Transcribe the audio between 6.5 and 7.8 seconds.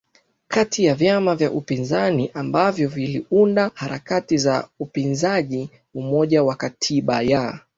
Katiba ya